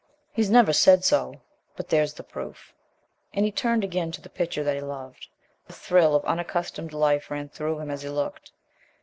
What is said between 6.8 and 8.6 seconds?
life ran through him as he looked.